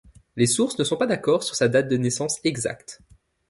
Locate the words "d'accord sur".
1.05-1.53